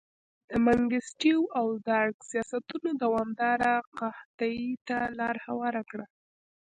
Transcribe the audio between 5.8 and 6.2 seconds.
کړه.